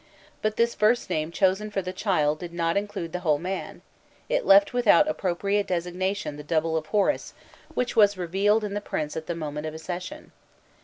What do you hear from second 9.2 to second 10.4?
the moment of accession.